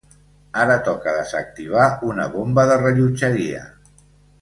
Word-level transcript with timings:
Ara 0.61 0.77
toca 0.87 1.13
desactivar 1.19 1.85
una 2.09 2.25
bomba 2.39 2.67
de 2.73 2.79
rellotgeria. 2.89 3.65